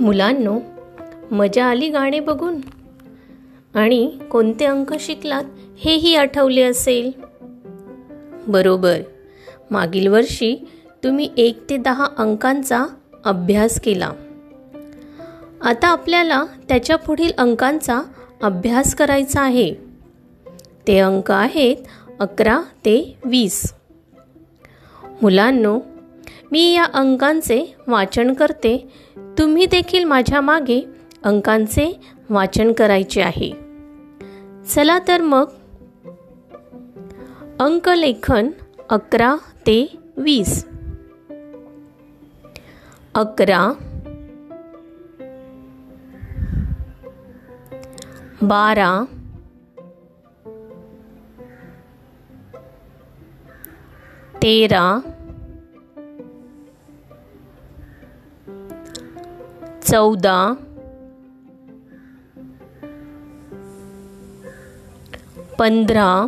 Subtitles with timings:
[0.00, 0.60] मुलांनो
[1.30, 2.56] मजा आली गाणे बघून?
[3.74, 5.44] आणि कोणते अंक शिकलात
[5.78, 7.10] हेही आठवले असेल?
[8.48, 9.00] बरोबर.
[9.70, 10.68] मागील वर्षी
[11.04, 12.84] तुम्ही एक ते दहा अंकांचा
[13.24, 14.10] अभ्यास केला.
[15.62, 18.00] आता आपल्याला त्याच्या पुढील अंकांचा
[18.42, 19.74] अभ्यास करायचा आहे.
[20.86, 21.76] ते अंक आहेत
[22.20, 23.75] अकरा ते वीस.
[25.22, 25.80] मुलांनो
[26.52, 28.92] मी या अंकांचे वाचन करते.
[29.16, 30.86] तुम्ही देखील माझ्या मागे
[31.24, 32.00] अंकांचे
[32.30, 33.52] वाचन करायचे आहे.
[34.68, 35.44] चला तर मग
[37.60, 38.50] अंकलेखन
[38.90, 40.66] अकरा ते वीस.
[43.14, 43.72] अकरा.
[48.42, 49.04] बारा.
[54.42, 55.00] तेरा.
[59.86, 60.54] चौदा.
[65.58, 66.26] पंधरा.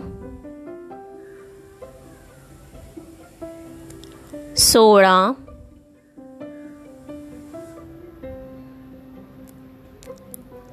[4.59, 5.33] सोळा.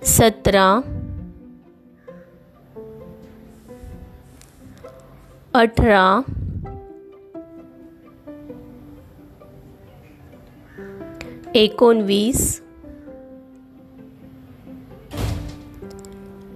[0.06, 0.82] सतरा.
[5.54, 6.22] अठरा.
[11.56, 12.65] एकोणवीस.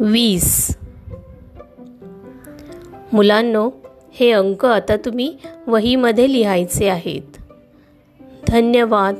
[0.01, 0.77] वीस.
[3.13, 3.69] मुलांनो
[4.11, 7.21] हे अंक आता तुम्ही वहीमध्ये लिहायचे आहेत.
[8.47, 9.15] धन्यवाद.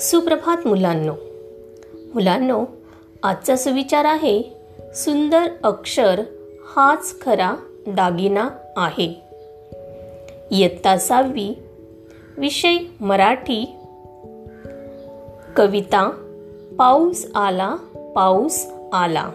[0.00, 1.14] सुप्रभात मुलांनो.
[2.14, 2.64] मुलांनो
[3.22, 4.42] आजचा सुविचार आहे
[4.94, 6.20] सुंदर अक्षर
[6.66, 7.54] हाच खरा
[7.86, 9.27] दागिना आहे.
[10.50, 11.58] इयत्ता सहावी.
[12.38, 13.74] विषय मराठी.
[15.56, 16.10] कविता
[16.78, 17.76] पाऊस आला
[18.14, 19.30] पाऊस आला.